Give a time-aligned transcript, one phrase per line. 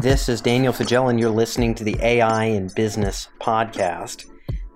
[0.00, 4.26] This is Daniel Faggella, and you're listening to the AI in Business podcast.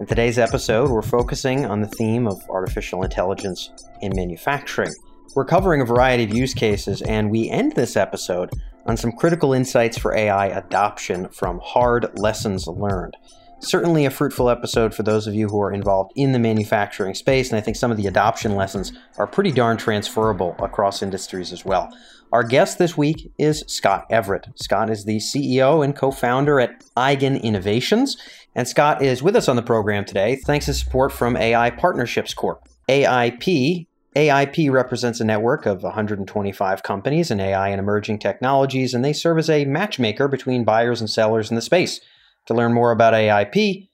[0.01, 3.71] In today's episode, we're focusing on the theme of artificial intelligence
[4.01, 4.93] in manufacturing.
[5.37, 8.51] We're covering a variety of use cases, and we end this episode
[8.87, 13.17] on some critical insights for AI adoption from hard lessons learned.
[13.65, 17.49] Certainly a fruitful episode for those of you who are involved in the manufacturing space,
[17.49, 21.65] and I think some of the adoption lessons are pretty darn transferable across industries as
[21.65, 21.89] well.
[22.33, 24.49] Our guest this week is Scott Everett.
[24.57, 28.17] Scott is the CEO and co founder at Eigen Innovations,
[28.57, 32.35] and Scott is with us on the program today thanks to support from AI Partnerships
[32.35, 32.69] Corp.
[32.89, 39.13] AIP AIP represents a network of 125 companies in AI and emerging technologies, and they
[39.13, 42.01] serve as a matchmaker between buyers and sellers in the space.
[42.47, 43.89] To learn more about AIP,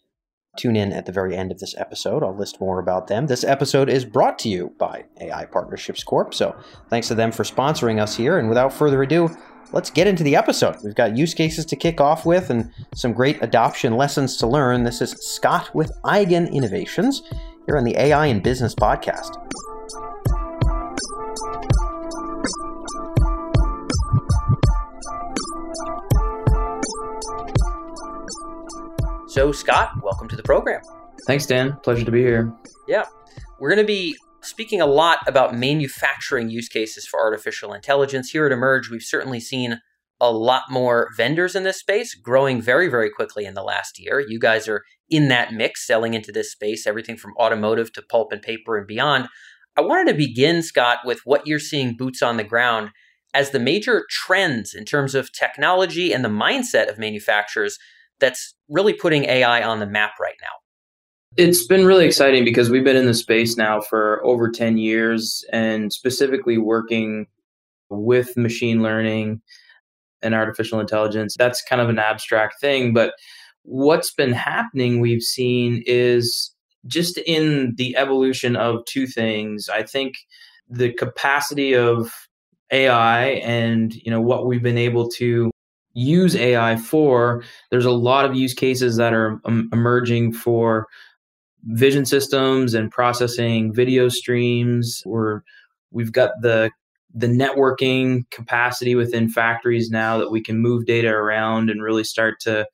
[0.56, 2.22] tune in at the very end of this episode.
[2.22, 3.26] I'll list more about them.
[3.26, 6.34] This episode is brought to you by AI Partnerships Corp.
[6.34, 6.56] So
[6.88, 8.38] thanks to them for sponsoring us here.
[8.38, 9.28] And without further ado,
[9.72, 10.76] let's get into the episode.
[10.82, 14.84] We've got use cases to kick off with and some great adoption lessons to learn.
[14.84, 17.22] This is Scott with Eigen Innovations
[17.66, 19.36] here on the AI and Business podcast.
[29.38, 30.82] So, Scott, welcome to the program.
[31.24, 31.78] Thanks, Dan.
[31.84, 32.52] Pleasure to be here.
[32.88, 33.04] Yeah.
[33.60, 38.30] We're going to be speaking a lot about manufacturing use cases for artificial intelligence.
[38.30, 39.80] Here at Emerj, we've certainly seen
[40.20, 44.18] a lot more vendors in this space growing very, very quickly in the last year.
[44.18, 48.32] You guys are in that mix, selling into this space, everything from automotive to pulp
[48.32, 49.28] and paper and beyond.
[49.76, 52.90] I wanted to begin, Scott, with what you're seeing boots on the ground
[53.32, 57.78] as the major trends in terms of technology and the mindset of manufacturers
[58.20, 60.48] that's really putting AI on the map right now?
[61.36, 65.44] It's been really exciting because we've been in the space now for over 10 years
[65.52, 67.26] and specifically working
[67.90, 69.40] with machine learning
[70.22, 71.36] and artificial intelligence.
[71.38, 73.14] That's kind of an abstract thing, but
[73.62, 76.52] what's been happening we've seen is
[76.86, 79.68] just in the evolution of two things.
[79.68, 80.14] I think
[80.68, 82.10] the capacity of
[82.70, 85.50] AI and you know what we've been able to
[85.98, 90.86] use AI for, there's a lot of use cases that are um, emerging for
[91.64, 95.02] vision systems and processing video streams.
[95.04, 95.44] Or
[95.90, 96.70] we've got the
[97.14, 102.38] the networking capacity within factories now that we can move data around and really start
[102.40, 102.66] to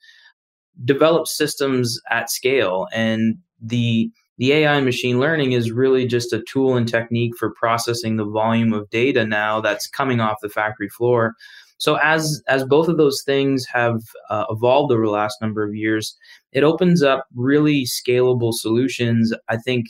[0.84, 2.88] develop systems at scale.
[2.92, 7.54] And the the AI and machine learning is really just a tool and technique for
[7.54, 11.34] processing the volume of data now that's coming off the factory floor
[11.78, 15.74] so as as both of those things have uh, evolved over the last number of
[15.74, 16.16] years,
[16.52, 19.32] it opens up really scalable solutions.
[19.48, 19.86] I think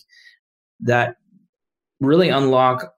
[0.80, 1.16] that
[2.00, 2.92] really unlock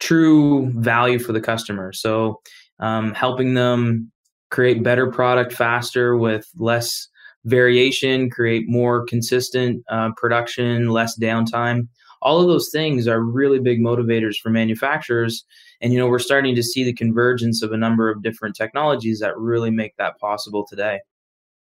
[0.00, 1.92] true value for the customer.
[1.92, 2.40] So
[2.80, 4.10] um, helping them
[4.50, 7.08] create better product faster with less
[7.44, 11.88] variation, create more consistent uh, production, less downtime.
[12.22, 15.44] All of those things are really big motivators for manufacturers
[15.80, 19.20] and you know, we're starting to see the convergence of a number of different technologies
[19.20, 21.00] that really make that possible today.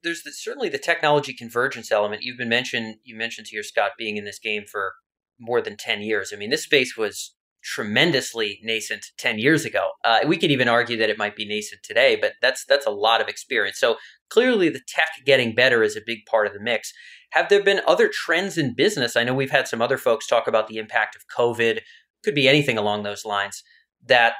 [0.04, 2.24] There's the, certainly the technology convergence element.
[2.24, 4.94] You've been mentioned you mentioned here, Scott, being in this game for
[5.40, 6.32] more than 10 years.
[6.34, 9.90] I mean, this space was tremendously nascent 10 years ago.
[10.04, 12.92] Uh, we could even argue that it might be nascent today, but that's that's a
[12.92, 13.80] lot of experience.
[13.80, 13.98] So
[14.30, 16.92] clearly the tech getting better is a big part of the mix.
[17.32, 19.16] Have there been other trends in business?
[19.16, 21.80] I know we've had some other folks talk about the impact of COVID,
[22.24, 23.64] could be anything along those lines
[24.06, 24.34] that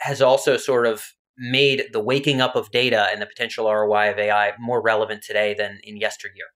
[0.00, 1.02] has also sort of
[1.38, 5.54] made the waking up of data and the potential ROI of AI more relevant today
[5.54, 6.46] than in yesteryear?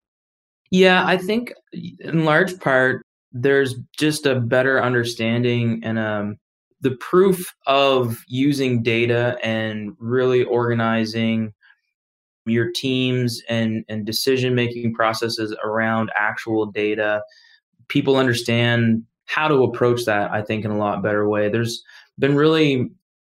[0.71, 3.03] Yeah, I think in large part
[3.33, 6.37] there's just a better understanding and um,
[6.81, 11.53] the proof of using data and really organizing
[12.51, 17.23] your teams and, and decision making processes around actual data.
[17.89, 21.49] People understand how to approach that, I think, in a lot better way.
[21.49, 21.83] There's
[22.19, 22.91] been really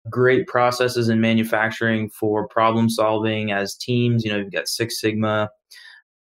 [0.09, 4.25] great processes in manufacturing for problem solving as teams.
[4.25, 5.49] You know, you've got Six Sigma,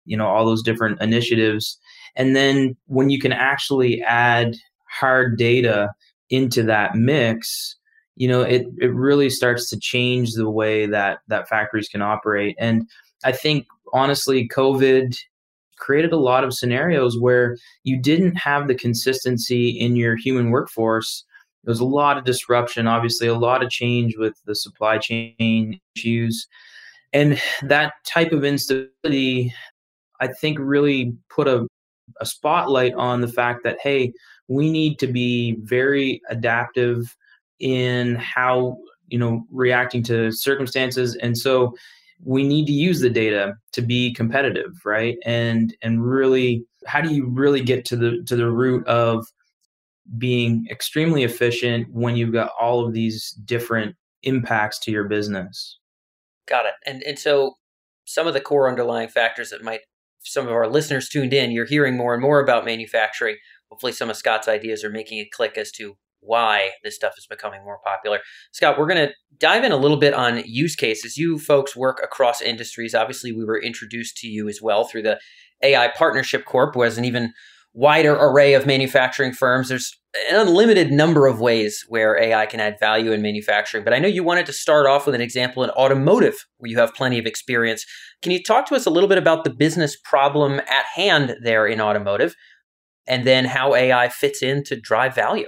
[0.05, 1.79] you know, all those different initiatives.
[2.15, 4.57] And then when you can actually add
[4.89, 5.91] hard data
[6.31, 7.76] into that mix,
[8.17, 12.57] you know, it, it really starts to change the way that, that factories can operate.
[12.59, 12.89] And
[13.25, 15.17] I think honestly, COVID
[15.79, 21.25] created a lot of scenarios where you didn't have the consistency in your human workforce
[21.67, 25.81] there was a lot of disruption, obviously, a lot of change with the supply chain
[25.97, 26.47] issues.
[27.13, 29.53] And that type of instability,
[30.21, 31.67] I think, really put a,
[32.21, 34.13] a spotlight on the fact that, hey,
[34.47, 37.17] we need to be very adaptive
[37.59, 38.77] in how,
[39.09, 41.17] you know, reacting to circumstances.
[41.17, 41.75] And so
[42.25, 45.17] we need to use the data to be competitive, right?
[45.25, 49.27] And and really how do you really get to the to the root of
[50.19, 55.79] being extremely efficient when you've got all of these different impacts to your business?
[56.49, 56.75] Got it.
[56.87, 57.55] And and so
[58.05, 59.81] some of the core underlying factors that might
[60.23, 63.37] some of our listeners tuned in, you're hearing more and more about manufacturing.
[63.71, 67.27] Hopefully some of Scott's ideas are making it click as to why this stuff is
[67.27, 68.21] becoming more popular.
[68.53, 71.17] Scott, we're going to dive in a little bit on use cases.
[71.17, 72.95] You folks work across industries.
[72.95, 75.21] Obviously, we were introduced to you as well through the
[75.63, 77.33] AI Partnership Corp, who has an even
[77.73, 79.69] wider array of manufacturing firms.
[79.69, 79.97] There's
[80.31, 83.85] an unlimited number of ways where AI can add value in manufacturing.
[83.85, 86.79] But I know you wanted to start off with an example in automotive where you
[86.79, 87.85] have plenty of experience.
[88.23, 91.67] Can you talk to us a little bit about the business problem at hand there
[91.67, 92.35] in automotive
[93.07, 95.47] and then how AI fits in to drive value?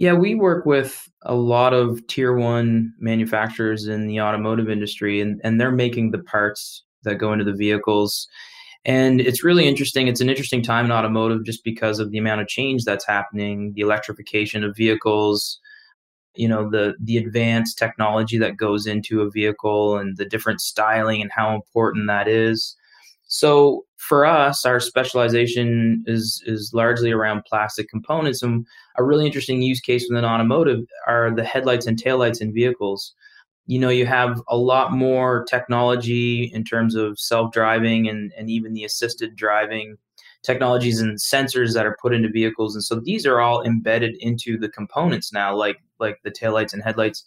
[0.00, 5.38] Yeah, we work with a lot of tier one manufacturers in the automotive industry, and,
[5.44, 8.26] and they're making the parts that go into the vehicles.
[8.86, 10.08] And it's really interesting.
[10.08, 13.74] It's an interesting time in automotive just because of the amount of change that's happening,
[13.74, 15.60] the electrification of vehicles,
[16.34, 21.20] you know, the the advanced technology that goes into a vehicle and the different styling
[21.20, 22.74] and how important that is.
[23.32, 28.42] So for us, our specialization is is largely around plastic components.
[28.42, 28.66] And
[28.98, 33.14] a really interesting use case within automotive are the headlights and taillights in vehicles.
[33.66, 38.72] You know, you have a lot more technology in terms of self-driving and, and even
[38.72, 39.96] the assisted driving
[40.42, 42.74] technologies and sensors that are put into vehicles.
[42.74, 46.82] And so these are all embedded into the components now, like like the taillights and
[46.82, 47.22] headlights.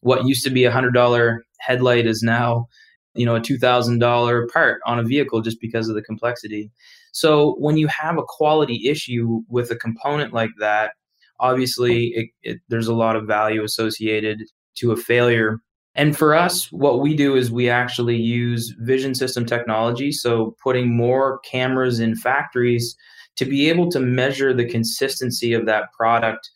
[0.00, 2.66] What used to be a hundred dollar headlight is now
[3.14, 6.70] you know a $2000 part on a vehicle just because of the complexity.
[7.12, 10.92] So when you have a quality issue with a component like that
[11.40, 14.42] obviously it, it, there's a lot of value associated
[14.76, 15.60] to a failure.
[15.94, 20.96] And for us what we do is we actually use vision system technology so putting
[20.96, 22.96] more cameras in factories
[23.36, 26.50] to be able to measure the consistency of that product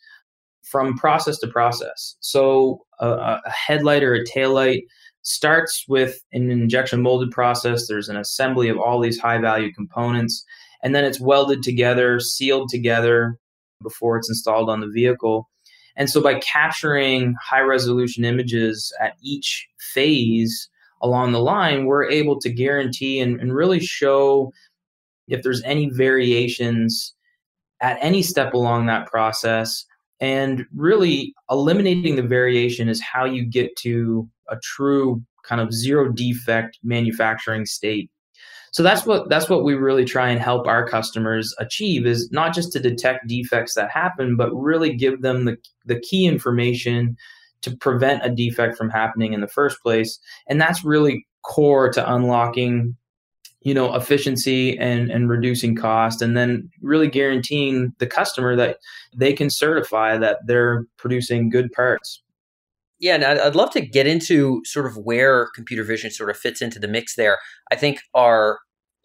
[0.63, 2.15] from process to process.
[2.19, 4.83] So uh, a, a headlight or a tail light
[5.21, 7.87] starts with an injection molded process.
[7.87, 10.43] There's an assembly of all these high value components,
[10.83, 13.37] and then it's welded together, sealed together
[13.81, 15.49] before it's installed on the vehicle.
[15.95, 20.69] And so by capturing high resolution images at each phase
[21.01, 24.51] along the line, we're able to guarantee and, and really show
[25.27, 27.13] if there's any variations
[27.81, 29.85] at any step along that process.
[30.21, 36.11] And really eliminating the variation is how you get to a true kind of zero
[36.11, 38.09] defect manufacturing state.
[38.71, 42.53] So that's what that's what we really try and help our customers achieve is not
[42.53, 47.17] just to detect defects that happen, but really give them the, the key information
[47.61, 50.19] to prevent a defect from happening in the first place.
[50.47, 52.95] And that's really core to unlocking
[53.61, 58.77] you know efficiency and and reducing cost and then really guaranteeing the customer that
[59.15, 62.21] they can certify that they're producing good parts
[62.99, 66.61] yeah, and I'd love to get into sort of where computer vision sort of fits
[66.61, 67.39] into the mix there.
[67.71, 68.59] I think our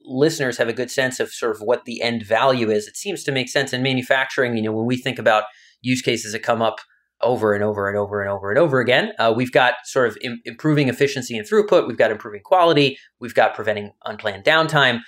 [0.05, 2.87] listeners have a good sense of sort of what the end value is.
[2.87, 4.57] It seems to make sense in manufacturing.
[4.57, 5.45] You know, when we think about
[5.81, 6.81] use cases that come up
[7.23, 10.19] over and over and over and over and over again, uh, we've got sort of
[10.23, 15.01] Im- improving efficiency and throughput, we've got improving quality, we've got preventing unplanned downtime.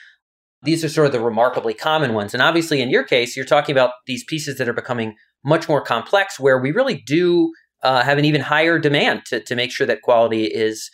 [0.63, 2.33] These are sort of the remarkably common ones.
[2.33, 5.15] And obviously, in your case, you're talking about these pieces that are becoming
[5.45, 7.53] much more complex where we really do
[7.87, 10.91] uh, have an even higher demand to, to make sure that quality is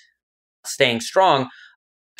[0.64, 1.48] staying strong.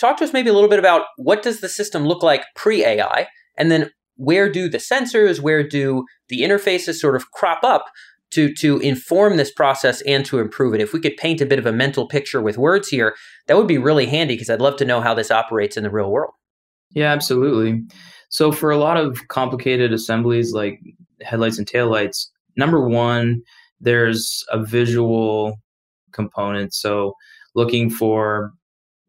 [0.00, 2.84] Talk to us maybe a little bit about what does the system look like pre
[2.84, 7.84] AI, and then where do the sensors, where do the interfaces sort of crop up
[8.30, 10.80] to to inform this process and to improve it.
[10.80, 13.14] If we could paint a bit of a mental picture with words here,
[13.46, 15.90] that would be really handy because I'd love to know how this operates in the
[15.90, 16.32] real world.
[16.94, 17.82] Yeah, absolutely.
[18.30, 20.80] So for a lot of complicated assemblies like
[21.20, 23.42] headlights and taillights, number one,
[23.82, 25.58] there's a visual
[26.12, 26.72] component.
[26.72, 27.14] So
[27.54, 28.52] looking for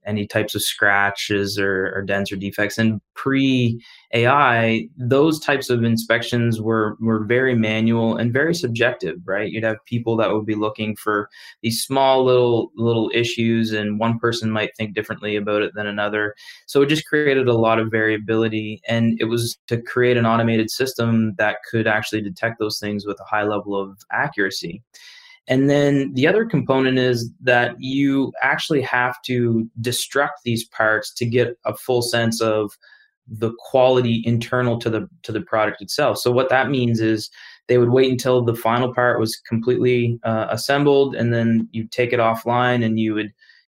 [0.06, 2.78] any types of scratches or, or dents or defects.
[2.78, 3.82] And pre
[4.14, 9.52] AI, those types of inspections were were very manual and very subjective, right?
[9.52, 11.30] You'd have people that would be looking for
[11.62, 16.36] these small little little issues, and one person might think differently about it than another.
[16.68, 20.70] So it just created a lot of variability, and it was to create an automated
[20.70, 24.84] system that could actually detect those things with a high level of accuracy.
[25.48, 31.26] And then the other component is that you actually have to destruct these parts to
[31.26, 32.78] get a full sense of
[33.28, 36.18] the quality internal to the to the product itself.
[36.18, 37.30] So what that means is
[37.68, 42.14] they would wait until the final part was completely uh, assembled, and then you take
[42.14, 43.34] it offline and you would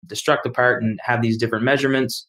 [0.06, 2.26] destruct the part and have these different measurements.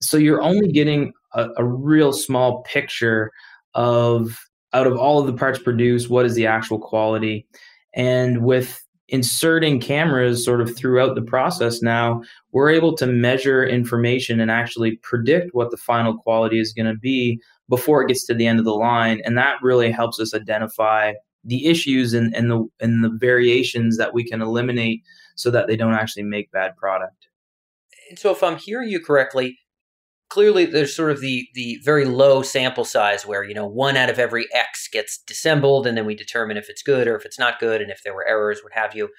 [0.00, 3.32] So you're only getting a, a real small picture
[3.74, 4.38] of
[4.74, 7.46] out of all of the parts produced, what is the actual quality?
[7.94, 12.22] And with inserting cameras sort of throughout the process now,
[12.52, 16.98] we're able to measure information and actually predict what the final quality is going to
[16.98, 19.20] be before it gets to the end of the line.
[19.24, 21.12] And that really helps us identify
[21.44, 25.02] the issues and, and the and the variations that we can eliminate
[25.34, 27.28] so that they don't actually make bad product.
[28.08, 29.58] And so if I'm hearing you correctly,
[30.32, 34.08] clearly there's sort of the the very low sample size where you know one out
[34.08, 37.38] of every x gets dissembled and then we determine if it's good or if it's
[37.38, 39.10] not good and if there were errors what have you.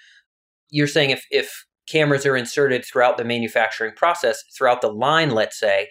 [0.72, 5.60] You're saying if if cameras are inserted throughout the manufacturing process throughout the line let's
[5.60, 5.90] say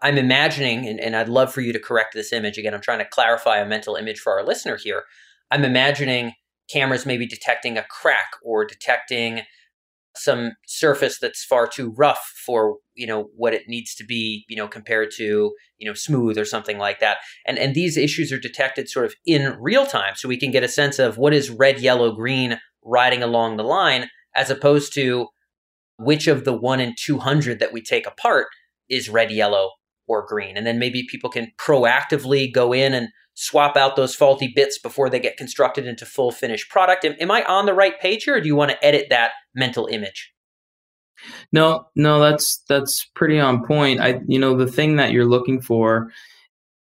[0.00, 2.58] i'm imagining and, and i'd love for you to correct this image.
[2.58, 5.04] Again i'm trying to clarify a mental image for our listener here.
[5.52, 6.32] I'm imagining
[6.68, 9.42] cameras maybe detecting a crack or detecting
[10.14, 14.56] some surface that's far too rough for you know what it needs to be you
[14.56, 18.38] know compared to you know smooth or something like that and and these issues are
[18.38, 21.50] detected sort of in real time so we can get a sense of what is
[21.50, 25.28] red yellow green riding along the line as opposed to
[25.98, 28.48] which of the 1 in 200 that we take apart
[28.88, 29.70] is red yellow
[30.06, 34.52] or green and then maybe people can proactively go in and swap out those faulty
[34.54, 37.04] bits before they get constructed into full finished product.
[37.04, 39.32] Am, am I on the right page here, or do you want to edit that
[39.54, 40.32] mental image?
[41.52, 44.00] No, no, that's that's pretty on point.
[44.00, 46.10] I you know the thing that you're looking for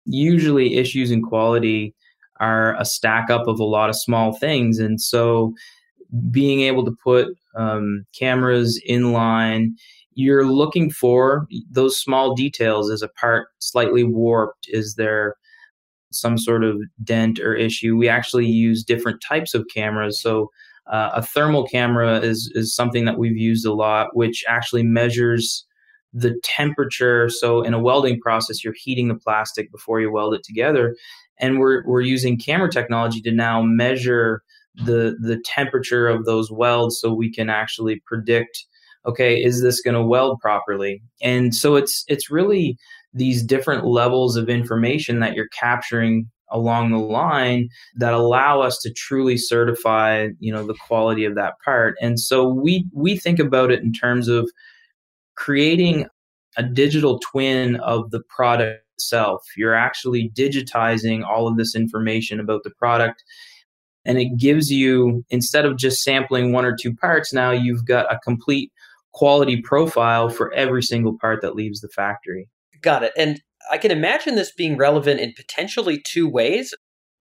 [0.04, 1.94] usually issues in quality
[2.40, 5.52] are a stack up of a lot of small things and so
[6.30, 9.76] being able to put um, cameras in line
[10.14, 15.34] you're looking for those small details is a part slightly warped is there
[16.10, 20.20] some sort of dent or issue, we actually use different types of cameras.
[20.20, 20.50] So
[20.90, 25.66] uh, a thermal camera is is something that we've used a lot, which actually measures
[26.12, 27.28] the temperature.
[27.28, 30.96] So in a welding process, you're heating the plastic before you weld it together,
[31.38, 34.42] and we're we're using camera technology to now measure
[34.74, 38.64] the the temperature of those welds, so we can actually predict.
[39.06, 41.02] Okay, is this going to weld properly?
[41.22, 42.76] And so it's it's really
[43.14, 48.92] these different levels of information that you're capturing along the line that allow us to
[48.92, 51.96] truly certify you know the quality of that part.
[52.00, 54.50] And so we we think about it in terms of
[55.34, 56.06] creating
[56.56, 59.44] a digital twin of the product itself.
[59.56, 63.22] You're actually digitizing all of this information about the product
[64.04, 68.12] and it gives you instead of just sampling one or two parts now you've got
[68.12, 68.72] a complete
[69.12, 72.48] quality profile for every single part that leaves the factory.
[72.80, 73.12] Got it.
[73.16, 76.74] And I can imagine this being relevant in potentially two ways.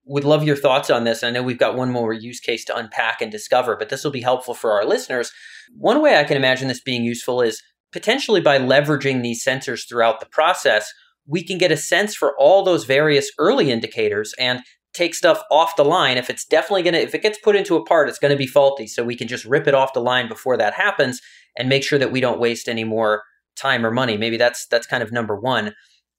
[0.04, 1.22] Would love your thoughts on this.
[1.22, 4.10] I know we've got one more use case to unpack and discover, but this will
[4.10, 5.30] be helpful for our listeners.
[5.76, 10.20] One way I can imagine this being useful is potentially by leveraging these sensors throughout
[10.20, 10.90] the process,
[11.26, 14.62] we can get a sense for all those various early indicators and
[14.94, 16.16] take stuff off the line.
[16.16, 18.36] If it's definitely going to, if it gets put into a part, it's going to
[18.36, 18.86] be faulty.
[18.86, 21.20] So we can just rip it off the line before that happens
[21.56, 23.22] and make sure that we don't waste any more
[23.56, 24.16] time or money.
[24.16, 25.74] Maybe that's that's kind of number one.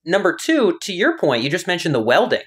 [0.06, 2.44] Number two, to your point, you just mentioned the welding.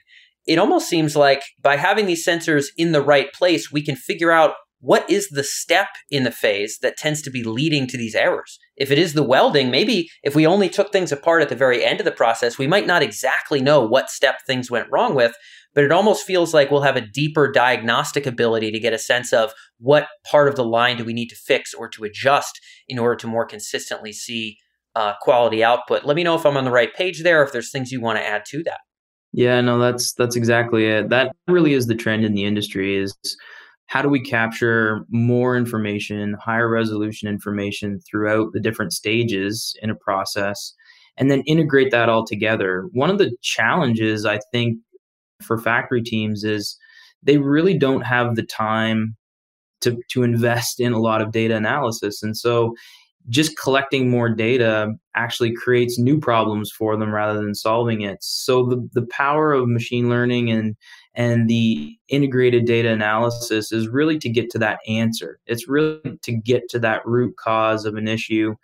[0.47, 4.33] It almost seems like by having these sensors in the right place, we can figure
[4.33, 8.17] out what is the step in the phase that tends to be leading to these
[8.17, 8.59] errors.
[8.77, 11.85] If it is the welding, maybe if we only took things apart at the very
[11.85, 15.35] end of the process, we might not exactly know what step things went wrong with,
[15.73, 19.33] but it almost feels like we'll have a deeper diagnostic ability to get a sense
[19.33, 22.99] of what part of the line do we need to fix or to adjust in
[22.99, 24.59] order to more consistently see
[24.95, 26.05] uh, quality output.
[26.05, 28.19] Let me know if I'm on the right page there, if there's things you want
[28.19, 28.81] to add to that.
[29.33, 31.09] Yeah, no, that's that's exactly it.
[31.09, 33.17] That really is the trend in the industry is
[33.87, 39.95] how do we capture more information, higher resolution information throughout the different stages in a
[39.95, 40.75] process
[41.17, 42.89] and then integrate that all together.
[42.93, 44.79] One of the challenges I think
[45.43, 46.79] for factory teams is
[47.23, 49.17] they really don't have the time
[49.81, 52.23] to to invest in a lot of data analysis.
[52.23, 52.75] And so
[53.29, 58.19] just collecting more data actually creates new problems for them rather than solving it.
[58.21, 60.77] So the, the power of machine learning and
[61.15, 65.39] and the integrated data analysis is really to get to that answer.
[65.47, 68.55] It's really to get to that root cause of an issue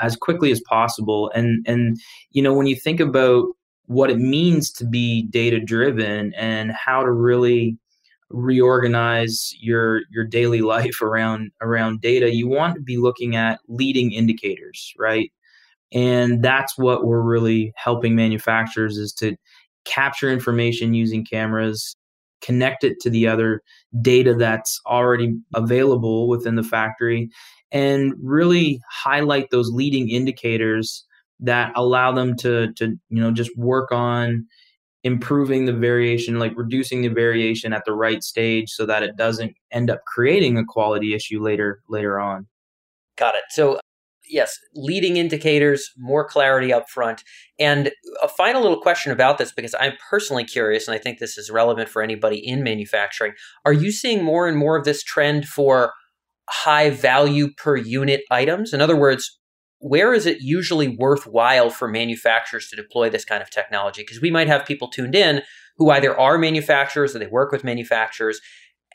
[0.00, 1.30] as quickly as possible.
[1.34, 1.98] And and
[2.30, 3.46] you know when you think about
[3.86, 7.78] what it means to be data driven and how to really
[8.30, 14.12] reorganize your your daily life around around data you want to be looking at leading
[14.12, 15.30] indicators right?
[15.92, 19.36] And that's what we're really helping manufacturers is to
[19.84, 21.94] capture information using cameras
[22.42, 23.62] connect it to the other
[24.02, 27.30] data that's already available within the factory
[27.72, 31.04] and really highlight those leading indicators
[31.40, 34.46] that allow them to to you know just work on
[35.06, 39.54] improving the variation like reducing the variation at the right stage so that it doesn't
[39.70, 42.48] end up creating a quality issue later later on.
[43.16, 43.44] Got it.
[43.50, 43.78] So
[44.28, 47.22] yes leading indicators more clarity up front.
[47.56, 51.38] And a final little question about this because i'm personally curious and i think this
[51.38, 53.34] is relevant for anybody in manufacturing.
[53.64, 55.92] Are you seeing more and more of this trend for
[56.50, 58.72] high value per unit items?
[58.72, 59.38] In other words
[59.78, 64.02] where is it usually worthwhile for manufacturers to deploy this kind of technology?
[64.02, 65.42] Because we might have people tuned in
[65.76, 68.40] who either are manufacturers or they work with manufacturers.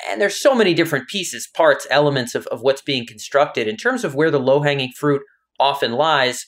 [0.10, 3.68] And there's so many different pieces, parts, elements of, of what's being constructed.
[3.68, 5.22] In terms of where the low hanging fruit
[5.60, 6.46] often lies,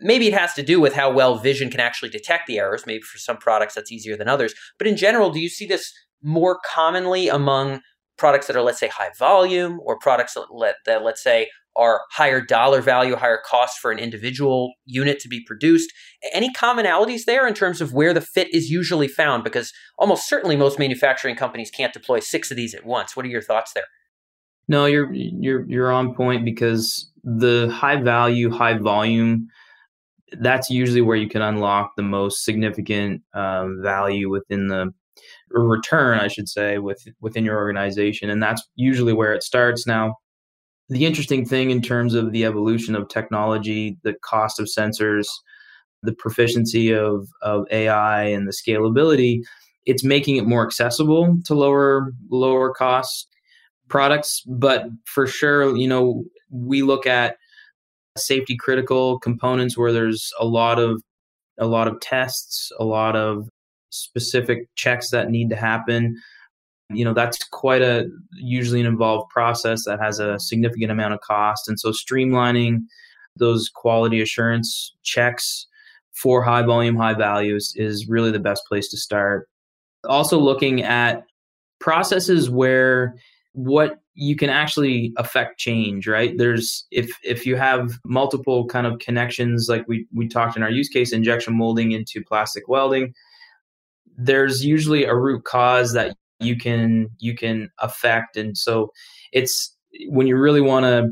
[0.00, 2.84] maybe it has to do with how well vision can actually detect the errors.
[2.86, 4.54] Maybe for some products that's easier than others.
[4.78, 7.80] But in general, do you see this more commonly among
[8.16, 12.02] products that are, let's say, high volume or products that, let, that let's say, are
[12.10, 15.90] higher dollar value, higher cost for an individual unit to be produced.
[16.34, 19.44] Any commonalities there in terms of where the fit is usually found?
[19.44, 23.16] Because almost certainly most manufacturing companies can't deploy six of these at once.
[23.16, 23.84] What are your thoughts there?
[24.66, 29.46] No, you're you're you're on point because the high value, high volume,
[30.40, 34.92] that's usually where you can unlock the most significant um, value within the
[35.50, 39.86] return, I should say, with within your organization, and that's usually where it starts.
[39.86, 40.16] Now,
[40.88, 45.26] the interesting thing in terms of the evolution of technology, the cost of sensors,
[46.02, 49.40] the proficiency of, of AI and the scalability,
[49.84, 53.28] it's making it more accessible to lower lower cost
[53.88, 54.42] products.
[54.46, 57.36] But for sure, you know, we look at
[58.16, 61.02] safety critical components where there's a lot of
[61.58, 63.48] a lot of tests, a lot of
[63.90, 66.16] specific checks that need to happen
[66.90, 71.20] you know that's quite a usually an involved process that has a significant amount of
[71.20, 71.68] cost.
[71.68, 72.80] And so streamlining
[73.36, 75.66] those quality assurance checks
[76.12, 79.48] for high volume high values is really the best place to start.
[80.08, 81.24] Also looking at
[81.78, 83.14] processes where
[83.52, 86.36] what you can actually affect change right?
[86.38, 90.70] There's if if you have multiple kind of connections like we we talked in our
[90.70, 93.14] use case injection molding into plastic welding
[94.18, 98.36] there's usually a root cause that you can you can affect.
[98.36, 98.90] And so
[99.32, 99.74] it's
[100.08, 101.08] when you really want to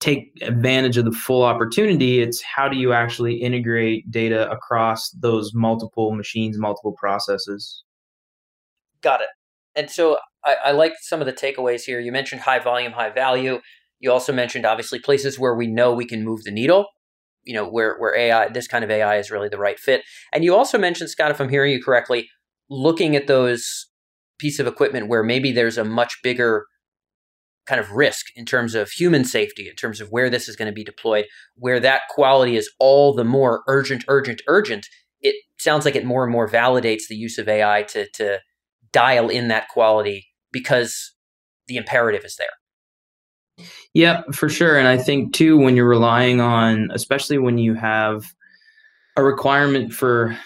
[0.00, 5.52] take advantage of the full opportunity it's how do you actually integrate data across those
[5.52, 7.84] multiple machines multiple processes?
[9.02, 9.28] Got it.
[9.76, 12.00] And so I, I like some of the takeaways here.
[12.00, 13.60] You mentioned high volume high value.
[13.98, 16.86] You also mentioned obviously places where we know we can move the needle
[17.44, 20.02] you know where where ai this kind of ai is really the right fit.
[20.32, 22.28] And you also mentioned scott if i'm hearing you correctly
[22.68, 23.86] looking at those
[24.40, 26.66] piece of equipment where maybe there's a much bigger
[27.66, 30.66] kind of risk in terms of human safety, in terms of where this is going
[30.66, 34.86] to be deployed, where that quality is all the more urgent, urgent, urgent,
[35.20, 38.40] it sounds like it more and more validates the use of AI to, to
[38.92, 41.12] dial in that quality because
[41.68, 43.66] the imperative is there.
[43.94, 44.78] Yeah, for sure.
[44.78, 48.24] And I think too, when you're relying on, especially when you have
[49.16, 50.36] a requirement for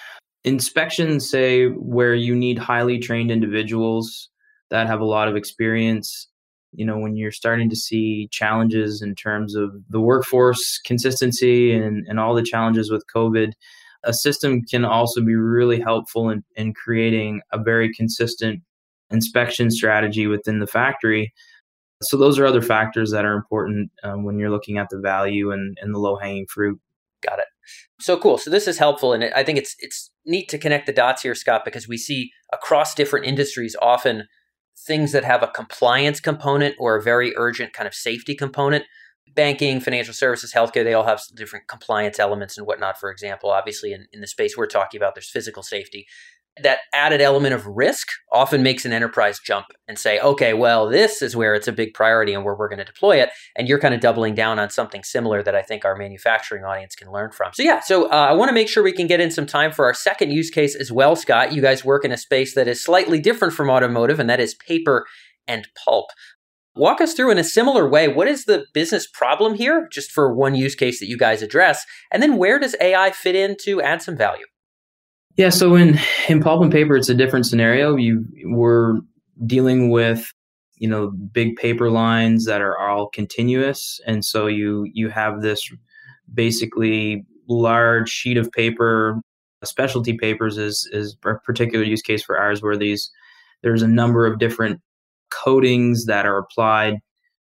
[0.44, 4.28] inspections say where you need highly trained individuals
[4.70, 6.28] that have a lot of experience
[6.72, 12.07] you know when you're starting to see challenges in terms of the workforce consistency and,
[12.09, 13.52] and all the challenges with covid
[14.04, 18.62] a system can also be really helpful in, in creating a very consistent
[19.11, 21.33] inspection strategy within the factory.
[22.02, 25.52] So those are other factors that are important um, when you're looking at the value
[25.52, 26.78] and, and the low hanging fruit.
[27.22, 27.46] Got it
[28.00, 28.38] so cool.
[28.38, 31.35] So this is helpful, and I think it's it's neat to connect the dots here,
[31.35, 34.24] Scott, because we see across different industries often
[34.87, 38.85] things that have a compliance component or a very urgent kind of safety component.
[39.35, 42.98] Banking, financial services, healthcare, they all have different compliance elements and whatnot.
[42.98, 46.07] For example, obviously, in, in the space we're talking about, there's physical safety
[46.62, 51.20] that added element of risk often makes an enterprise jump and say, okay, well, this
[51.20, 53.30] is where it's a big priority and where we're going to deploy it.
[53.56, 56.94] And you're kind of doubling down on something similar that I think our manufacturing audience
[56.94, 57.52] can learn from.
[57.54, 59.72] So, yeah, so uh, I want to make sure we can get in some time
[59.72, 61.52] for our second use case as well, Scott.
[61.52, 64.54] You guys work in a space that is slightly different from automotive, and that is
[64.54, 65.06] paper
[65.48, 66.06] and pulp.
[66.76, 68.08] Walk us through in a similar way.
[68.08, 71.84] What is the business problem here, just for one use case that you guys address?
[72.12, 74.46] And then where does AI fit in to add some value?
[75.36, 77.96] Yeah, so in in pulp and paper, it's a different scenario.
[77.96, 79.00] You we're
[79.46, 80.32] dealing with
[80.76, 85.68] you know big paper lines that are all continuous, and so you you have this
[86.32, 89.20] basically large sheet of paper.
[89.64, 93.10] Specialty papers is is a particular use case for ours, where these
[93.62, 94.80] there's a number of different
[95.30, 96.98] coatings that are applied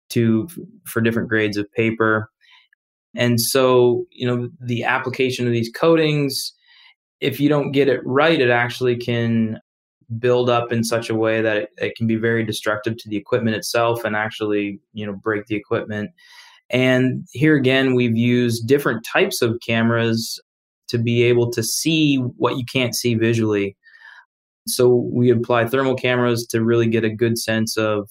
[0.09, 0.47] to
[0.85, 2.29] for different grades of paper.
[3.15, 6.53] And so, you know, the application of these coatings,
[7.21, 9.59] if you don't get it right, it actually can
[10.17, 13.17] build up in such a way that it, it, can be very destructive to the
[13.17, 16.09] equipment itself and actually, you know, break the equipment.
[16.69, 20.39] And here again, we've used different types of cameras
[20.87, 23.75] to be able to see what you can't see visually.
[24.67, 28.09] So we apply thermal cameras to really get a good sense of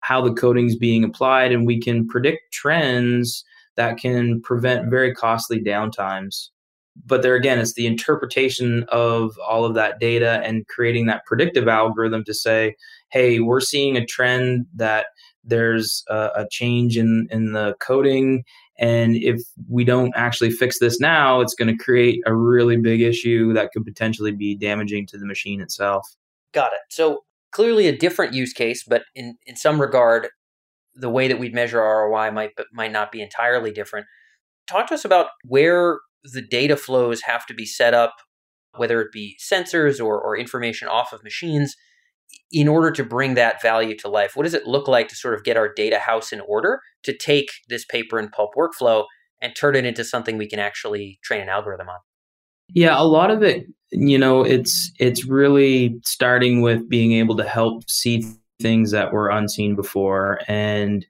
[0.00, 3.44] how the coating is being applied, and we can predict trends
[3.76, 6.48] that can prevent very costly downtimes.
[7.06, 11.68] But there again, it's the interpretation of all of that data and creating that predictive
[11.68, 12.76] algorithm to say,
[13.10, 15.06] hey, we're seeing a trend that
[15.44, 18.44] there's a, a change in, in the coating
[18.78, 23.00] And if we don't actually fix this now, it's going to create a really big
[23.00, 26.06] issue that could potentially be damaging to the machine itself.
[26.52, 26.80] Got it.
[26.90, 30.28] So clearly a different use case, but in, in some regard,
[30.94, 34.06] the way that we'd measure ROI might might not be entirely different.
[34.66, 38.14] Talk to us about where the data flows have to be set up,
[38.76, 41.76] whether it be sensors or, or information off of machines,
[42.50, 44.36] in order to bring that value to life.
[44.36, 47.16] What does it look like to sort of get our data house in order to
[47.16, 49.04] take this paper and pulp workflow
[49.40, 51.98] and turn it into something we can actually train an algorithm on?
[52.68, 57.44] Yeah, a lot of it, you know, it's it's really starting with being able to
[57.44, 58.24] help see
[58.60, 61.04] things that were unseen before and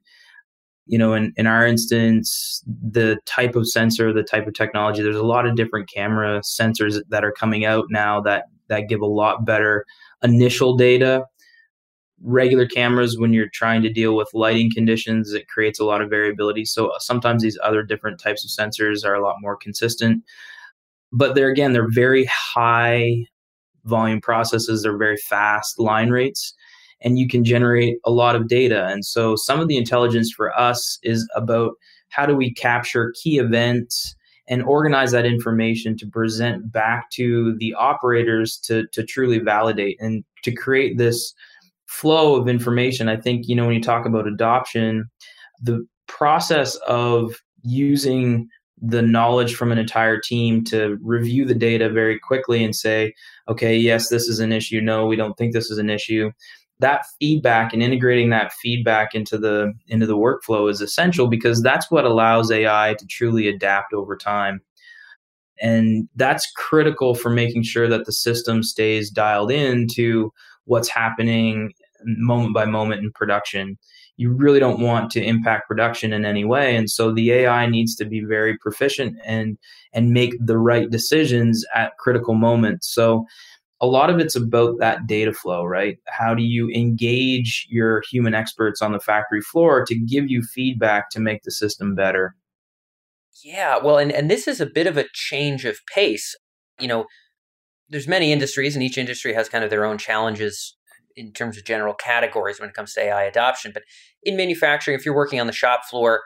[0.86, 5.14] you know in, in our instance the type of sensor the type of technology there's
[5.14, 9.06] a lot of different camera sensors that are coming out now that that give a
[9.06, 9.86] lot better
[10.22, 11.24] initial data.
[12.24, 16.10] Regular cameras when you're trying to deal with lighting conditions it creates a lot of
[16.10, 16.64] variability.
[16.64, 20.24] So uh, sometimes these other different types of sensors are a lot more consistent.
[21.12, 23.26] But they're again they're very high
[23.84, 24.82] volume processes.
[24.82, 26.54] They're very fast line rates
[27.02, 30.58] and you can generate a lot of data and so some of the intelligence for
[30.58, 31.72] us is about
[32.08, 34.14] how do we capture key events
[34.48, 40.24] and organize that information to present back to the operators to, to truly validate and
[40.42, 41.32] to create this
[41.86, 45.04] flow of information i think you know when you talk about adoption
[45.62, 48.48] the process of using
[48.82, 53.14] the knowledge from an entire team to review the data very quickly and say,
[53.48, 54.80] okay, yes, this is an issue.
[54.80, 56.32] No, we don't think this is an issue.
[56.82, 61.90] That feedback and integrating that feedback into the into the workflow is essential because that's
[61.90, 64.60] what allows AI to truly adapt over time.
[65.60, 70.32] And that's critical for making sure that the system stays dialed in to
[70.64, 71.72] what's happening
[72.04, 73.78] moment by moment in production
[74.16, 77.94] you really don't want to impact production in any way and so the ai needs
[77.94, 79.58] to be very proficient and
[79.92, 83.24] and make the right decisions at critical moments so
[83.82, 85.98] a lot of it's about that data flow right?
[86.08, 91.10] How do you engage your human experts on the factory floor to give you feedback
[91.10, 92.34] to make the system better?
[93.44, 96.34] Yeah well and, and this is a bit of a change of pace.
[96.80, 97.06] You know
[97.90, 100.76] there's many industries and each industry has kind of their own challenges
[101.16, 103.70] in terms of general categories when it comes to AI adoption.
[103.72, 103.82] But
[104.22, 106.22] in manufacturing, if you're working on the shop floor,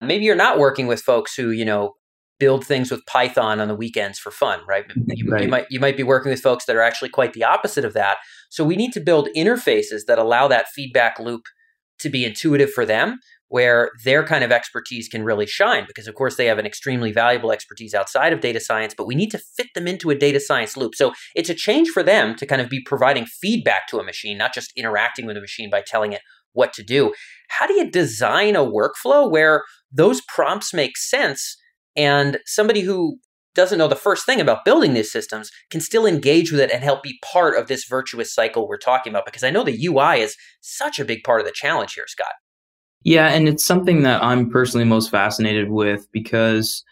[0.00, 1.94] maybe you're not working with folks who, you know,
[2.42, 4.84] build things with Python on the weekends for fun, right?
[5.06, 5.44] You, right?
[5.44, 7.94] you, might you might be working with folks that are actually quite the opposite of
[7.94, 8.16] that.
[8.50, 11.42] So we need to build interfaces that allow that feedback loop
[12.00, 16.16] to be intuitive for them where their kind of expertise can really shine because of
[16.16, 19.38] course they have an extremely valuable expertise outside of data science but we need to
[19.38, 22.62] fit them into a data science loop so it's a change for them to kind
[22.62, 26.12] of be providing feedback to a machine not just interacting with a machine by telling
[26.12, 26.22] it
[26.54, 27.12] what to do
[27.50, 31.56] how do you design a workflow where those prompts make sense
[31.96, 33.18] and somebody who
[33.54, 36.82] doesn't know the first thing about building these systems can still engage with it and
[36.82, 40.20] help be part of this virtuous cycle we're talking about because i know the ui
[40.20, 42.32] is such a big part of the challenge here scott
[43.04, 46.84] yeah, and it's something that I'm personally most fascinated with because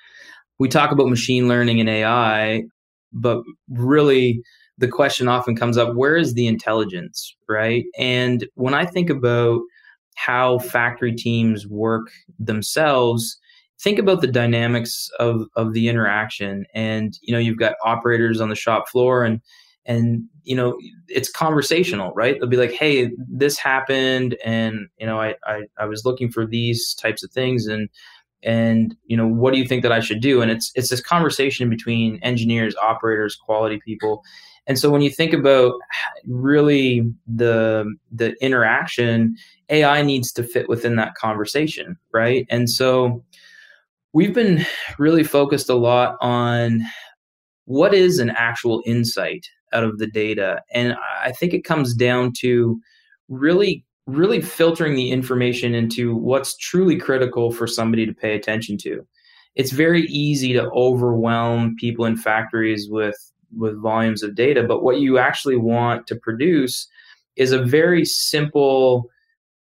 [0.58, 2.64] we talk about machine learning and AI,
[3.12, 4.42] but really
[4.78, 7.84] the question often comes up where is the intelligence, right?
[7.98, 9.60] And when I think about
[10.16, 13.38] how factory teams work themselves,
[13.82, 16.66] think about the dynamics of, of the interaction.
[16.74, 19.40] And, you know, you've got operators on the shop floor and
[19.86, 22.38] and you know it's conversational right?
[22.38, 26.46] They'll be like hey this happened and you know I, I i was looking for
[26.46, 27.88] these types of things and
[28.42, 30.42] and you know what do you think that i should do?
[30.42, 34.22] And it's it's this conversation between engineers operators quality people.
[34.66, 35.72] And so when you think about
[36.26, 39.34] really the the interaction
[39.70, 42.46] ai needs to fit within that conversation right?
[42.50, 43.24] And so
[44.12, 44.64] we've been
[44.98, 46.82] really focused a lot on
[47.66, 50.62] what is an actual insight out of the data.
[50.72, 52.80] And I think it comes down to
[53.28, 59.06] really really filtering the information into what's truly critical for somebody to pay attention to.
[59.54, 63.16] It's very easy to overwhelm people in factories with
[63.56, 66.88] with volumes of data, but what you actually want to produce
[67.34, 69.10] is a very simple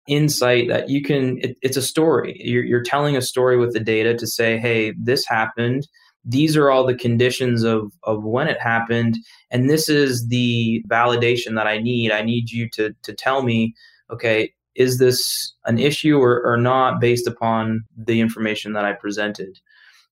[0.07, 2.39] insight that you can it, it's a story.
[2.43, 5.87] You're, you're telling a story with the data to say hey this happened.
[6.23, 9.17] These are all the conditions of of when it happened.
[9.51, 12.11] And this is the validation that i need.
[12.11, 13.73] I need you to to tell me
[14.09, 19.59] okay is this an issue or, or not based upon the information that i presented?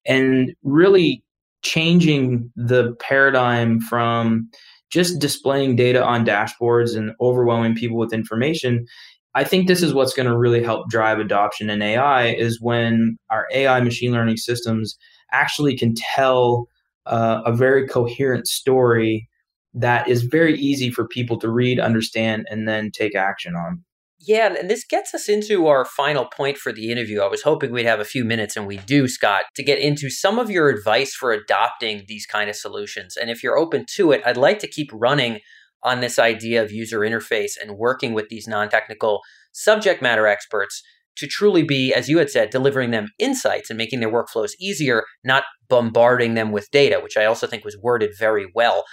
[0.07, 1.25] And really
[1.63, 4.51] changing the paradigm from
[4.91, 8.87] just displaying data on dashboards and overwhelming people with information
[9.35, 13.17] I think this is what's going to really help drive adoption in AI is when
[13.31, 14.97] our AI machine learning systems
[15.33, 16.67] actually can tell
[17.07, 19.29] uh, a very coherent story
[19.75, 23.85] that is very easy for people to read, understand, and then take action on.
[24.23, 27.23] Yeah, and this gets us into our final point for the interview.
[27.23, 30.11] I was hoping we'd have a few minutes, and we do, Scott, to get into
[30.11, 33.17] some of your advice for adopting these kind of solutions.
[33.17, 35.41] And if you're open to it, I'd like to keep running
[35.83, 39.21] on this idea of user interface and working with these non technical
[39.53, 40.83] subject matter experts
[41.17, 45.05] to truly be, as you had said, delivering them insights and making their workflows easier,
[45.25, 48.85] not bombarding them with data, which I also think was worded very well.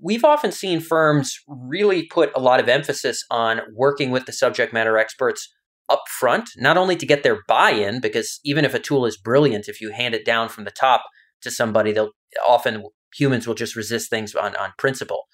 [0.00, 4.72] We've often seen firms really put a lot of emphasis on working with the subject
[4.72, 5.48] matter experts
[5.88, 9.18] up front, not only to get their buy in, because even if a tool is
[9.18, 11.02] brilliant, if you hand it down from the top
[11.42, 12.12] to somebody, they'll
[12.44, 15.24] often humans will just resist things on, on principle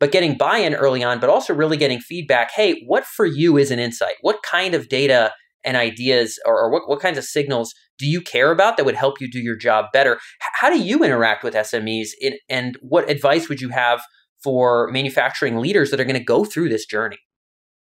[0.00, 2.50] but getting buy in early on, but also really getting feedback.
[2.50, 4.14] Hey, what for you is an insight?
[4.20, 5.32] What kind of data
[5.64, 8.94] and ideas or, or what, what kinds of signals do you care about that would
[8.94, 10.18] help you do your job better?
[10.40, 14.00] How do you interact with SMEs in, and what advice would you have
[14.42, 17.18] for manufacturing leaders that are going to go through this journey?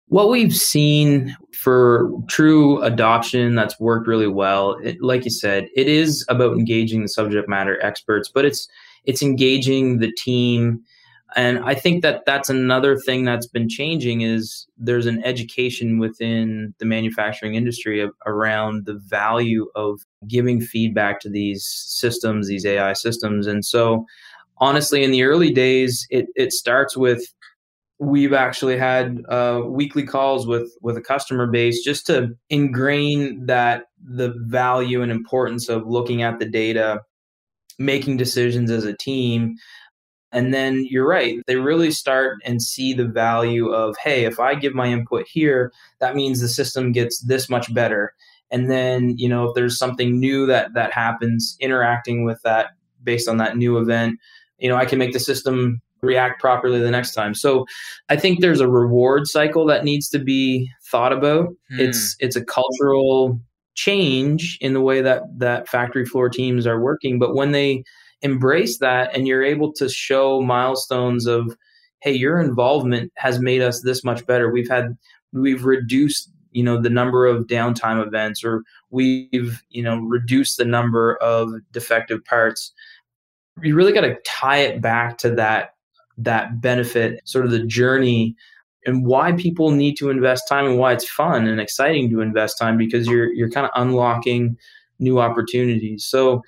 [0.08, 5.88] What we've seen for true adoption that's worked really well, it, like you said, it
[5.88, 8.68] is about engaging the subject matter experts, but it's
[9.06, 10.82] it's engaging the team
[11.36, 16.74] and i think that that's another thing that's been changing is there's an education within
[16.80, 23.48] the manufacturing industry around the value of giving feedback to these systems these ai systems.
[23.48, 24.06] And so
[24.58, 27.24] honestly in the early days it, it starts with
[28.00, 33.86] we've actually had uh, weekly calls with with a customer base just to ingrain that
[34.04, 37.02] the value and importance of looking at the data
[37.78, 39.56] making decisions as a team
[40.32, 44.56] and then you're right, they really start and see the value of, hey, if I
[44.56, 48.14] give my input here, that means the system gets this much better.
[48.50, 52.72] And then, you know, if there's something new that that happens, interacting with that
[53.04, 54.20] based on that new event,
[54.58, 57.34] you know, I can make the system react properly the next time.
[57.34, 57.66] So
[58.10, 61.50] I think there's a reward cycle that needs to be thought about.
[61.70, 61.80] Hmm.
[61.80, 63.40] It's it's a cultural
[63.74, 67.84] change in the way that that factory floor teams are working, but when they
[68.22, 71.56] embrace that and you're able to show milestones of
[72.02, 74.52] hey your involvement has made us this much better.
[74.52, 74.98] We've had
[75.34, 80.66] we've reduced you know the number of downtime events or we've you know reduced the
[80.66, 82.74] number of defective parts.
[83.62, 85.76] You really got to tie it back to that
[86.18, 88.36] that benefit sort of the journey
[88.86, 92.58] and why people need to invest time and why it's fun and exciting to invest
[92.60, 94.58] time because you're you're kind of unlocking
[95.00, 96.06] new opportunities.
[96.06, 96.44] So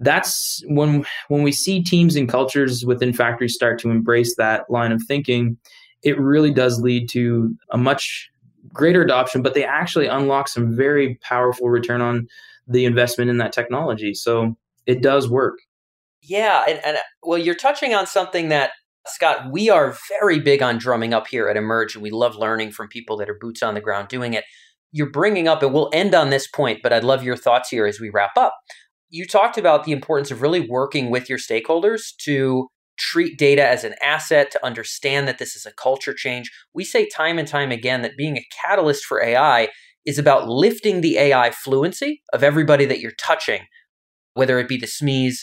[0.00, 4.92] that's when when we see teams and cultures within factories start to embrace that line
[4.92, 5.56] of thinking
[6.02, 8.30] it really does lead to a much
[8.72, 12.28] greater adoption but they actually unlock some very powerful return on
[12.68, 14.12] the investment in that technology.
[14.12, 14.56] So
[14.86, 15.58] it does work.
[16.22, 18.72] Yeah and, and well you're touching on something that
[19.06, 22.72] scott we are very big on drumming up here at emerj and we love learning
[22.72, 24.44] from people that are boots on the ground doing it.
[24.92, 27.86] You're bringing up and we'll end on this point but i'd love your thoughts here
[27.86, 28.54] as we wrap up
[29.08, 33.84] you talked about the importance of really working with your stakeholders to treat data as
[33.84, 36.50] an asset, to understand that this is a culture change.
[36.74, 39.68] We say time and time again that being a catalyst for AI
[40.06, 43.62] is about lifting the AI fluency of everybody that you're touching,
[44.34, 45.38] whether it be the SMEs,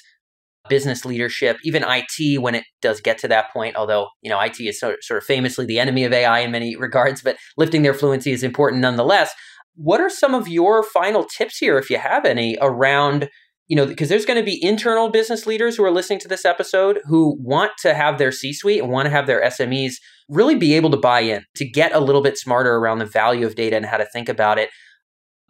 [0.70, 4.60] business leadership, even IT when it does get to that point, although, you know, IT
[4.62, 8.32] is sort of famously the enemy of AI in many regards, but lifting their fluency
[8.32, 9.34] is important nonetheless.
[9.76, 13.30] What are some of your final tips here, if you have any, around
[13.68, 16.46] you know, because there's going to be internal business leaders who are listening to this
[16.46, 19.96] episode who want to have their C suite and want to have their SMEs
[20.30, 23.46] really be able to buy in to get a little bit smarter around the value
[23.46, 24.70] of data and how to think about it.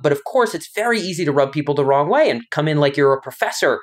[0.02, 2.80] But of course, it's very easy to rub people the wrong way and come in
[2.80, 3.80] like you're a professor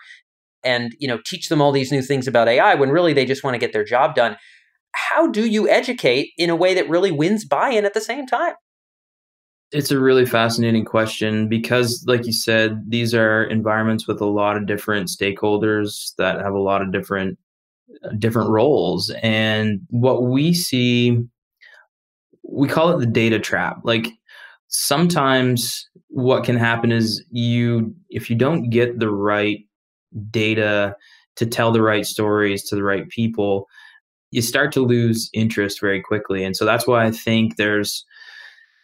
[0.62, 3.42] and, you know, teach them all these new things about AI when really they just
[3.42, 4.36] want to get their job done.
[4.92, 8.26] how do you educate in a way that really wins buy in at the same
[8.26, 8.54] time?
[9.72, 14.56] It's a really fascinating question because, like you said, these are environments with a lot
[14.56, 17.38] of different stakeholders that have a lot of different
[18.04, 19.10] uh, different roles.
[19.22, 21.18] And what we see,
[22.42, 23.78] we call it the data trap.
[23.84, 24.08] Like
[24.68, 29.60] sometimes what can happen is you, if you don't get the right
[30.30, 30.96] data
[31.36, 33.68] to tell the right stories to the right people,
[34.32, 36.44] you start to lose interest very quickly.
[36.44, 38.04] And so that's why I think there's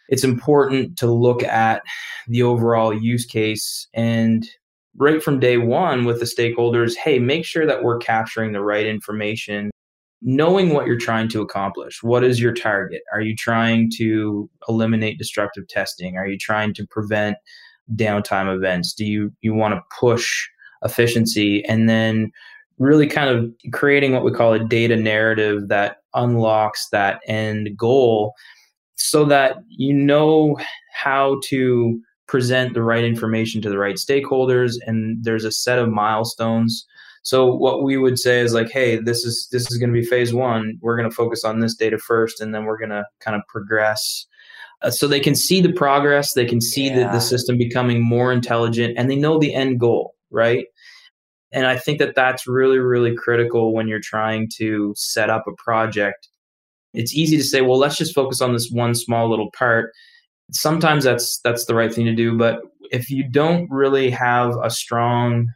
[0.09, 1.81] it's important to look at
[2.27, 4.47] the overall use case and
[4.95, 8.85] right from day one with the stakeholders hey make sure that we're capturing the right
[8.85, 9.69] information
[10.21, 12.01] knowing what you're trying to accomplish.
[12.01, 13.01] What is your target?
[13.13, 16.17] Are you trying to eliminate destructive testing?
[16.17, 17.37] Are you trying to prevent
[17.95, 18.93] downtime events?
[18.93, 20.47] Do you you want to push
[20.83, 21.63] efficiency?
[21.65, 22.31] And then
[22.79, 28.33] really kind of creating what we call a data narrative that unlocks that end goal
[28.97, 30.57] so that you know
[30.93, 35.89] how to present the right information to the right stakeholders and there's a set of
[35.89, 36.85] milestones.
[37.23, 40.05] So what we would say is like hey this is this is going to be
[40.05, 43.05] phase 1 we're going to focus on this data first and then we're going to
[43.19, 44.25] kind of progress
[44.81, 46.33] uh, so they can see the progress.
[46.33, 47.07] They can see yeah.
[47.07, 50.65] the, the system becoming more intelligent and they know the end goal right?
[51.53, 55.53] And i think that that's really really critical when you're trying to set up a
[55.53, 56.27] project
[56.97, 59.93] it's easy to say, well, let's just focus on this one small little part.
[60.51, 64.69] Sometimes that's that's the right thing to do, but if you don't really have a
[64.69, 65.47] strong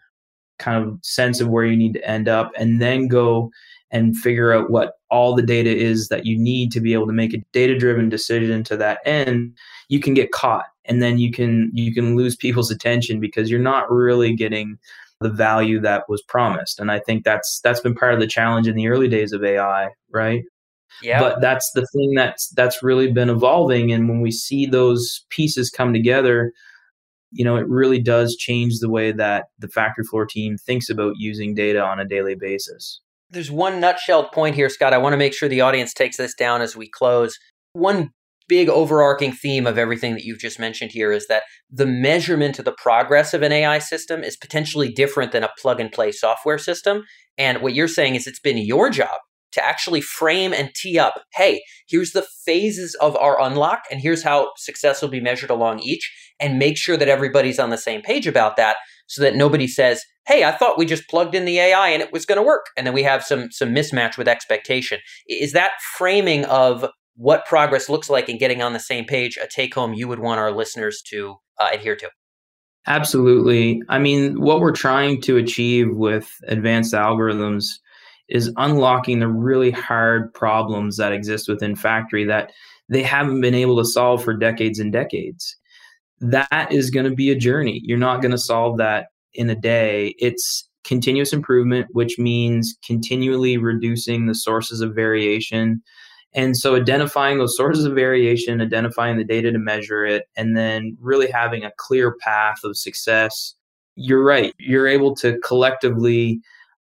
[0.59, 3.49] kind of sense of where you need to end up and then go
[3.89, 7.13] and figure out what all the data is that you need to be able to
[7.13, 9.55] make a data driven decision to that end
[9.89, 13.59] you can get caught and then you can you can lose people's attention because you're
[13.59, 14.77] not really getting
[15.19, 18.67] the value that was promised and i think that's that's been part of the challenge
[18.67, 20.43] in the early days of ai right
[21.01, 21.19] yeah.
[21.19, 25.69] But that's the thing that's that's really been evolving and when we see those pieces
[25.69, 26.51] come together,
[27.31, 31.13] you know, it really does change the way that the factory floor team thinks about
[31.17, 33.01] using data on a daily basis.
[33.29, 34.93] There's one nutshell point here, Scott.
[34.93, 37.37] I want to make sure the audience takes this down as we close.
[37.73, 38.09] One
[38.49, 42.65] big overarching theme of everything that you've just mentioned here is that the measurement of
[42.65, 46.57] the progress of an AI system is potentially different than a plug and play software
[46.57, 47.05] system.
[47.37, 49.17] And what you're saying is it's been your job
[49.51, 54.23] to actually frame and tee up hey, here's the phases of our unlock, and here's
[54.23, 58.01] how success will be measured along each, and make sure that everybody's on the same
[58.01, 61.59] page about that so that nobody says, hey, I thought we just plugged in the
[61.59, 62.67] AI and it was going to work.
[62.77, 64.99] And then we have some, some mismatch with expectation.
[65.27, 69.47] Is that framing of what progress looks like and getting on the same page a
[69.47, 72.09] take home you would want our listeners to uh, adhere to?
[72.87, 73.81] Absolutely.
[73.89, 77.65] I mean, what we're trying to achieve with advanced algorithms
[78.31, 82.51] is unlocking the really hard problems that exist within factory that
[82.89, 85.55] they haven't been able to solve for decades and decades.
[86.19, 87.81] That is going to be a journey.
[87.83, 90.15] You're not going to solve that in a day.
[90.19, 95.81] It's continuous improvement, which means continually reducing the sources of variation.
[96.33, 100.97] And so identifying those sources of variation, identifying the data to measure it, and then
[100.99, 103.55] really having a clear path of success.
[103.95, 104.53] You're right.
[104.57, 106.39] You're able to collectively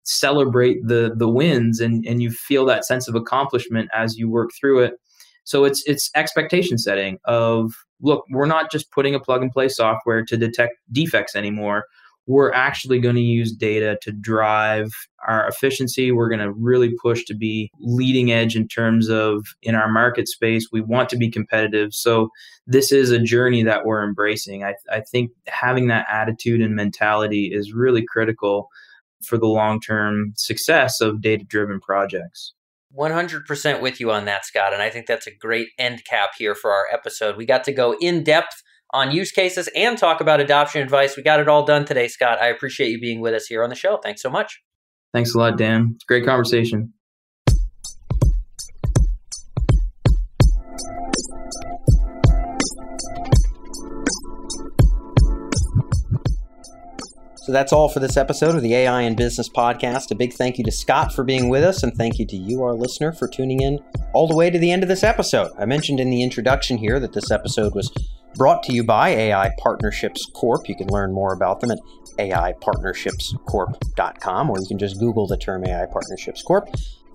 [0.04, 4.52] celebrate the the wins and and you feel that sense of accomplishment as you work
[4.60, 4.94] through it.
[5.46, 9.70] So it's it's expectation setting of look we're not just putting a plug and play
[9.70, 11.86] software to detect defects anymore.
[12.26, 14.88] We're actually going to use data to drive
[15.28, 16.14] our efficiency.
[16.14, 20.30] We're going to really push to be leading edge in terms of in our market
[20.30, 20.70] space.
[20.72, 21.94] We want to be competitive.
[21.94, 22.30] So
[22.66, 24.64] this is a journey that we're embracing.
[24.64, 28.70] I, I think having that attitude and mentality is really critical
[29.26, 32.54] for the long term success of data driven projects.
[32.98, 34.74] 100% with you on that, Scott.
[34.74, 37.38] And I think that's a great end cap here for our episode.
[37.38, 41.18] We got to go in depth on use cases and talk about adoption advice.
[41.18, 42.40] We got it all done today, Scott.
[42.40, 43.98] I appreciate you being with us here on the show.
[43.98, 44.62] Thanks so much.
[45.14, 45.94] Thanks a lot, Dan.
[45.96, 46.94] It's a great conversation.
[57.44, 60.12] So that's all for this episode of the AI and Business podcast.
[60.12, 62.64] A big thank you to Scott for being with us, and thank you to you,
[62.64, 63.80] our listener, for tuning in
[64.14, 65.52] all the way to the end of this episode.
[65.60, 67.92] I mentioned in the introduction here that this episode was
[68.36, 70.70] brought to you by AI Partnerships Corp.
[70.70, 71.80] You can learn more about them at
[72.18, 76.70] AIPartnershipsCorp.com, or you can just Google the term AI Partnerships Corp.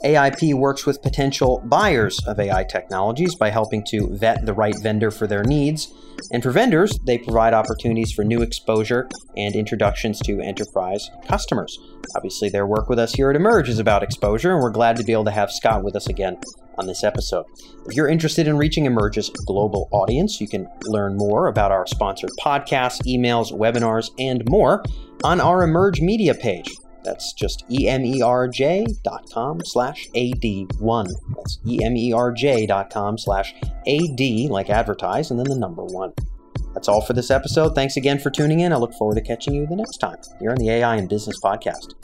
[0.05, 5.11] AIP works with potential buyers of AI technologies by helping to vet the right vendor
[5.11, 5.93] for their needs.
[6.33, 11.79] And for vendors, they provide opportunities for new exposure and introductions to enterprise customers.
[12.17, 15.05] Obviously, their work with us here at Emerj is about exposure, and we're glad to
[15.05, 16.39] be able to have Scott with us again
[16.77, 17.45] on this episode.
[17.87, 22.31] If you're interested in reaching Emerj's global audience, you can learn more about our sponsored
[22.41, 24.85] podcasts, emails, webinars, and more
[25.25, 26.69] on our Emerj Media page.
[27.05, 31.09] That's just emerj.com slash AD1.
[31.37, 36.13] That's emerj.com slash AD, like advertise, and then the number one.
[36.75, 37.75] That's all for this episode.
[37.75, 38.73] Thanks again for tuning in.
[38.73, 41.37] I look forward to catching you the next time here on the AI and Business
[41.43, 41.95] Podcast.